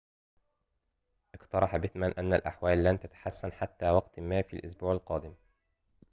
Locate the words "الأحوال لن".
2.33-2.99